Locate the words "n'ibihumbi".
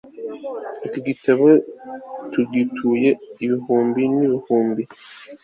4.15-4.83